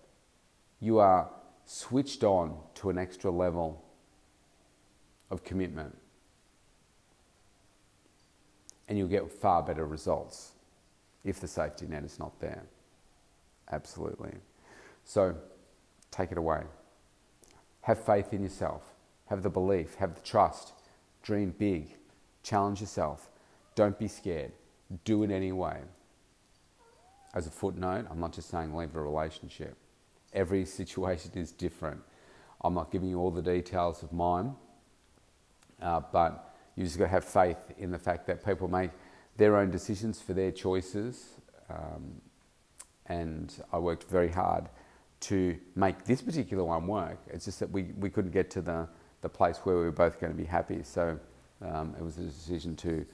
You 0.79 0.99
are 0.99 1.29
switched 1.65 2.23
on 2.23 2.57
to 2.75 2.89
an 2.89 2.97
extra 2.97 3.31
level 3.31 3.83
of 5.29 5.43
commitment, 5.43 5.95
and 8.87 8.97
you'll 8.97 9.07
get 9.07 9.31
far 9.31 9.63
better 9.63 9.85
results 9.85 10.51
if 11.23 11.39
the 11.39 11.47
safety 11.47 11.85
net 11.87 12.03
is 12.03 12.19
not 12.19 12.39
there. 12.39 12.63
Absolutely. 13.73 14.33
So 15.03 15.35
take 16.11 16.31
it 16.31 16.37
away. 16.37 16.63
Have 17.81 18.03
faith 18.03 18.33
in 18.33 18.41
yourself, 18.43 18.93
have 19.25 19.43
the 19.43 19.49
belief, 19.49 19.95
have 19.95 20.15
the 20.15 20.21
trust, 20.21 20.73
dream 21.21 21.53
big, 21.57 21.87
challenge 22.43 22.79
yourself, 22.79 23.29
don't 23.75 23.97
be 23.99 24.07
scared 24.07 24.53
do 25.03 25.23
it 25.23 25.31
anyway. 25.31 25.79
As 27.33 27.47
a 27.47 27.49
footnote, 27.49 28.05
I'm 28.09 28.19
not 28.19 28.33
just 28.33 28.49
saying 28.49 28.75
leave 28.75 28.95
a 28.95 29.01
relationship. 29.01 29.75
Every 30.33 30.65
situation 30.79 31.31
is 31.35 31.51
different. 31.51 32.01
I'm 32.61 32.73
not 32.73 32.91
giving 32.91 33.09
you 33.09 33.19
all 33.19 33.31
the 33.31 33.41
details 33.41 34.03
of 34.03 34.13
mine, 34.13 34.55
uh, 35.81 36.01
but 36.11 36.55
you 36.75 36.85
just 36.85 36.97
got 36.97 37.05
to 37.05 37.09
have 37.11 37.25
faith 37.25 37.57
in 37.77 37.91
the 37.91 37.99
fact 37.99 38.25
that 38.27 38.45
people 38.45 38.67
make 38.67 38.91
their 39.35 39.57
own 39.57 39.69
decisions 39.69 40.21
for 40.21 40.33
their 40.33 40.51
choices. 40.51 41.35
Um, 41.69 42.21
and 43.07 43.53
I 43.71 43.77
worked 43.77 44.09
very 44.09 44.29
hard 44.29 44.69
to 45.21 45.57
make 45.75 46.03
this 46.03 46.21
particular 46.21 46.63
one 46.63 46.87
work. 46.87 47.19
It's 47.27 47.45
just 47.45 47.59
that 47.59 47.71
we, 47.71 47.83
we 47.97 48.09
couldn't 48.09 48.31
get 48.31 48.49
to 48.51 48.61
the, 48.61 48.87
the 49.21 49.29
place 49.29 49.57
where 49.63 49.75
we 49.77 49.83
were 49.83 49.91
both 49.91 50.19
going 50.19 50.33
to 50.33 50.37
be 50.37 50.45
happy. 50.45 50.83
So 50.83 51.17
um, 51.61 51.95
it 51.97 52.03
was 52.03 52.17
a 52.17 52.23
decision 52.23 52.75
to, 52.77 53.05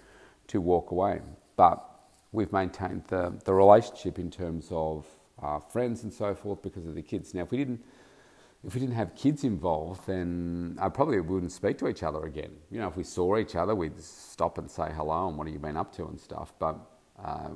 to 0.47 0.61
walk 0.61 0.91
away. 0.91 1.21
But 1.55 1.83
we've 2.31 2.51
maintained 2.51 3.03
the, 3.07 3.33
the 3.45 3.53
relationship 3.53 4.17
in 4.17 4.31
terms 4.31 4.69
of 4.71 5.05
uh, 5.41 5.59
friends 5.59 6.03
and 6.03 6.11
so 6.11 6.33
forth 6.33 6.61
because 6.61 6.85
of 6.85 6.95
the 6.95 7.01
kids. 7.01 7.33
Now, 7.33 7.43
if 7.43 7.51
we 7.51 7.57
didn't, 7.57 7.83
if 8.65 8.73
we 8.73 8.81
didn't 8.81 8.95
have 8.95 9.15
kids 9.15 9.43
involved, 9.43 10.05
then 10.05 10.77
I 10.81 10.89
probably 10.89 11.21
wouldn't 11.21 11.51
speak 11.51 11.77
to 11.77 11.87
each 11.87 12.03
other 12.03 12.23
again. 12.25 12.51
You 12.69 12.79
know, 12.79 12.87
if 12.87 12.97
we 12.97 13.03
saw 13.03 13.37
each 13.37 13.55
other, 13.55 13.73
we'd 13.73 14.01
stop 14.01 14.57
and 14.57 14.69
say 14.69 14.91
hello 14.93 15.29
and 15.29 15.37
what 15.37 15.47
have 15.47 15.53
you 15.53 15.59
been 15.59 15.77
up 15.77 15.95
to 15.95 16.07
and 16.07 16.19
stuff. 16.19 16.53
But 16.59 16.77
uh, 17.23 17.51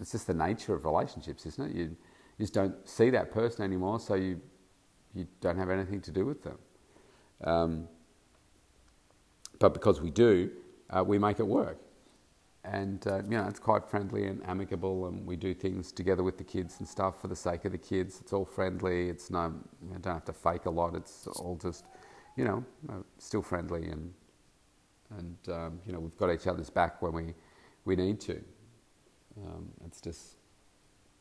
it's 0.00 0.12
just 0.12 0.26
the 0.26 0.34
nature 0.34 0.74
of 0.74 0.84
relationships, 0.84 1.46
isn't 1.46 1.70
it? 1.70 1.76
You, 1.76 1.96
just 2.38 2.52
don't 2.52 2.86
see 2.86 3.08
that 3.10 3.32
person 3.32 3.64
anymore, 3.64 3.98
so 3.98 4.14
you 4.14 4.40
you 5.14 5.26
don't 5.40 5.56
have 5.56 5.70
anything 5.70 6.02
to 6.02 6.10
do 6.10 6.26
with 6.26 6.42
them. 6.42 6.58
Um, 7.42 7.88
but 9.58 9.72
because 9.72 10.02
we 10.02 10.10
do, 10.10 10.50
uh, 10.90 11.02
we 11.02 11.18
make 11.18 11.40
it 11.40 11.46
work 11.46 11.78
and 12.72 13.06
uh, 13.06 13.22
you 13.22 13.36
know 13.36 13.46
it's 13.48 13.60
quite 13.60 13.88
friendly 13.88 14.26
and 14.26 14.42
amicable, 14.46 15.06
and 15.06 15.26
we 15.26 15.36
do 15.36 15.54
things 15.54 15.92
together 15.92 16.22
with 16.22 16.36
the 16.36 16.44
kids 16.44 16.76
and 16.78 16.88
stuff 16.88 17.20
for 17.20 17.28
the 17.28 17.36
sake 17.36 17.64
of 17.64 17.72
the 17.72 17.78
kids. 17.78 18.20
It's 18.20 18.32
all 18.32 18.44
friendly. 18.44 19.08
It's 19.08 19.30
no, 19.30 19.54
you 19.82 19.98
don't 19.98 20.14
have 20.14 20.24
to 20.24 20.32
fake 20.32 20.66
a 20.66 20.70
lot. 20.70 20.94
It's 20.94 21.26
all 21.26 21.56
just, 21.56 21.84
you 22.36 22.44
know, 22.44 22.64
uh, 22.88 23.02
still 23.18 23.42
friendly, 23.42 23.88
and 23.88 24.12
and 25.18 25.36
um, 25.48 25.80
you 25.86 25.92
know 25.92 26.00
we've 26.00 26.16
got 26.16 26.32
each 26.32 26.46
other's 26.46 26.70
back 26.70 27.00
when 27.02 27.12
we 27.12 27.34
we 27.84 27.94
need 27.94 28.20
to. 28.22 28.42
Um, 29.44 29.68
it's 29.84 30.00
just, 30.00 30.36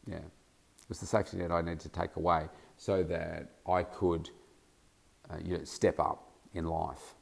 yeah, 0.08 0.18
it 0.18 0.90
was 0.90 1.00
the 1.00 1.06
safety 1.06 1.38
net 1.38 1.52
I 1.52 1.62
needed 1.62 1.82
to 1.82 1.90
take 1.90 2.16
away 2.16 2.48
so 2.78 3.04
that 3.04 3.52
I 3.68 3.84
could, 3.84 4.30
uh, 5.30 5.38
you 5.44 5.58
know, 5.58 5.64
step 5.64 6.00
up 6.00 6.32
in 6.54 6.66
life. 6.66 7.16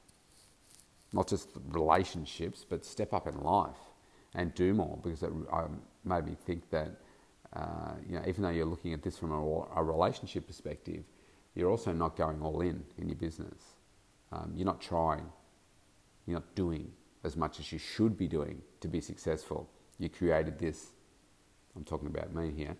Not 1.12 1.28
just 1.28 1.50
relationships, 1.70 2.66
but 2.68 2.86
step 2.86 3.14
up 3.14 3.28
in 3.28 3.40
life 3.42 3.78
and 4.34 4.54
do 4.56 4.74
more 4.74 5.00
because 5.04 5.24
it 5.24 5.32
made 6.04 6.26
me 6.26 6.36
think 6.46 6.70
that 6.72 6.92
uh, 7.56 7.94
you 8.08 8.16
know 8.16 8.24
even 8.28 8.44
though 8.44 8.50
you're 8.50 8.66
looking 8.66 8.94
at 8.94 9.04
this 9.04 9.18
from 9.18 9.32
a, 9.32 9.66
a, 9.76 9.84
relationship 9.84 10.48
perspective, 10.48 11.04
you're 11.54 11.70
also 11.70 11.94
not 11.94 12.16
going 12.16 12.42
all 12.42 12.62
in 12.62 12.84
in 12.98 13.08
your 13.08 13.16
business. 13.16 13.76
Um, 14.32 14.54
you're 14.56 14.66
not 14.66 14.82
trying. 14.82 15.26
You're 16.26 16.40
not 16.40 16.56
doing 16.56 16.92
as 17.24 17.38
much 17.38 17.60
as 17.60 17.72
you 17.72 17.78
should 17.78 18.18
be 18.18 18.28
doing 18.28 18.62
to 18.82 18.88
be 18.88 19.02
successful. 19.02 19.70
You 20.04 20.10
created 20.10 20.60
this. 20.60 20.88
I'm 21.78 21.86
talking 21.86 22.10
about 22.10 22.36
me 22.36 22.52
here. 22.52 22.76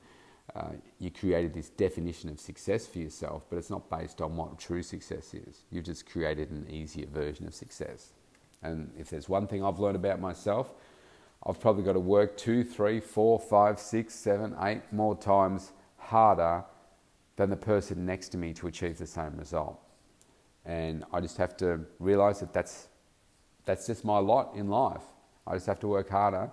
Uh, 0.54 0.72
you 1.00 1.10
created 1.10 1.54
this 1.54 1.70
definition 1.70 2.30
of 2.30 2.38
success 2.38 2.86
for 2.86 3.00
yourself, 3.00 3.46
but 3.50 3.56
it's 3.58 3.70
not 3.70 3.90
based 3.90 4.20
on 4.20 4.36
what 4.36 4.60
true 4.60 4.84
success 4.84 5.34
is. 5.34 5.64
You've 5.72 5.86
just 5.86 6.06
created 6.06 6.52
an 6.52 6.68
easier 6.70 7.08
version 7.08 7.48
of 7.48 7.56
success. 7.56 8.12
And 8.62 8.92
if 9.00 9.10
there's 9.10 9.30
one 9.30 9.48
thing 9.48 9.64
I've 9.64 9.80
learned 9.80 9.96
about 9.96 10.20
myself, 10.20 10.74
I've 11.48 11.62
probably 11.62 11.84
got 11.84 11.94
to 11.94 12.02
work 12.02 12.36
two, 12.36 12.62
three, 12.66 13.00
four, 13.00 13.40
five, 13.40 13.80
six, 13.80 14.14
seven, 14.14 14.54
eight 14.62 14.82
more 14.92 15.16
times 15.16 15.72
harder 15.96 16.66
than 17.38 17.50
the 17.50 17.56
person 17.56 18.06
next 18.06 18.30
to 18.30 18.38
me 18.38 18.52
to 18.56 18.68
achieve 18.68 18.98
the 18.98 19.08
same 19.08 19.38
result. 19.38 19.80
And 20.66 21.06
I 21.14 21.22
just 21.22 21.38
have 21.38 21.56
to 21.58 21.86
realize 22.00 22.42
that 22.42 22.52
that's, 22.52 22.90
that's 23.64 23.88
just 23.88 24.04
my 24.04 24.18
lot 24.18 24.56
in 24.56 24.68
life. 24.68 25.04
I 25.48 25.54
just 25.54 25.68
have 25.68 25.80
to 25.80 25.88
work 25.88 26.10
harder. 26.10 26.52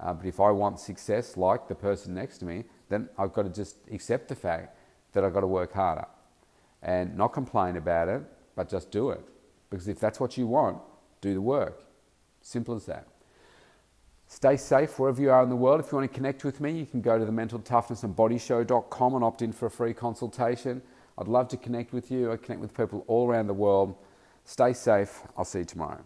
Uh, 0.00 0.14
but 0.14 0.26
if 0.26 0.40
I 0.40 0.50
want 0.50 0.80
success 0.80 1.36
like 1.36 1.68
the 1.68 1.74
person 1.74 2.14
next 2.14 2.38
to 2.38 2.46
me, 2.46 2.64
then 2.88 3.08
I've 3.18 3.32
got 3.32 3.42
to 3.42 3.50
just 3.50 3.76
accept 3.92 4.28
the 4.28 4.34
fact 4.34 4.76
that 5.12 5.24
I've 5.24 5.34
got 5.34 5.40
to 5.40 5.46
work 5.46 5.72
harder 5.72 6.06
and 6.82 7.16
not 7.16 7.28
complain 7.28 7.76
about 7.76 8.08
it, 8.08 8.22
but 8.56 8.68
just 8.68 8.90
do 8.90 9.10
it. 9.10 9.20
Because 9.68 9.88
if 9.88 10.00
that's 10.00 10.18
what 10.18 10.36
you 10.36 10.46
want, 10.46 10.78
do 11.20 11.34
the 11.34 11.42
work. 11.42 11.84
Simple 12.40 12.74
as 12.74 12.86
that. 12.86 13.06
Stay 14.26 14.56
safe 14.56 14.98
wherever 14.98 15.20
you 15.20 15.30
are 15.30 15.42
in 15.42 15.48
the 15.48 15.56
world. 15.56 15.80
If 15.80 15.92
you 15.92 15.98
want 15.98 16.10
to 16.10 16.14
connect 16.14 16.44
with 16.44 16.60
me, 16.60 16.70
you 16.72 16.86
can 16.86 17.00
go 17.00 17.18
to 17.18 17.24
the 17.24 17.32
mentaltoughnessandbodyshow.com 17.32 19.14
and 19.14 19.24
opt 19.24 19.42
in 19.42 19.52
for 19.52 19.66
a 19.66 19.70
free 19.70 19.92
consultation. 19.92 20.80
I'd 21.18 21.28
love 21.28 21.48
to 21.48 21.56
connect 21.56 21.92
with 21.92 22.10
you. 22.10 22.32
I 22.32 22.36
connect 22.36 22.60
with 22.60 22.74
people 22.74 23.04
all 23.08 23.28
around 23.28 23.48
the 23.48 23.54
world. 23.54 23.96
Stay 24.44 24.72
safe. 24.72 25.22
I'll 25.36 25.44
see 25.44 25.60
you 25.60 25.64
tomorrow. 25.64 26.04